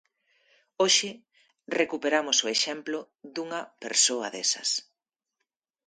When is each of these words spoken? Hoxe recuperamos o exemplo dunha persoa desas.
Hoxe 0.81 1.09
recuperamos 1.79 2.37
o 2.45 2.47
exemplo 2.55 2.99
dunha 3.33 3.61
persoa 3.83 4.27
desas. 4.35 4.69